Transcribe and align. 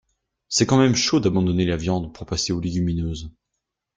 C'est 0.49 0.65
quand 0.65 0.79
même 0.79 0.95
chaud 0.95 1.19
d'abandonner 1.19 1.63
la 1.63 1.77
viande 1.77 2.11
pour 2.11 2.25
passer 2.25 2.53
aux 2.53 2.59
légumineuses. 2.59 3.29